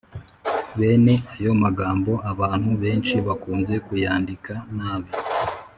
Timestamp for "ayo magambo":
1.33-2.11